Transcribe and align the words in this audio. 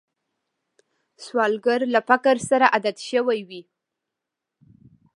سوالګر 1.23 1.81
له 1.93 1.99
فقر 2.09 2.35
سره 2.49 2.65
عادت 2.73 2.97
شوی 3.09 3.39
وي 3.49 3.61